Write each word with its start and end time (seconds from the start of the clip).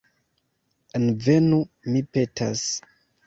Envenu, 0.99 1.59
mi 1.91 2.03
petas. 2.17 2.65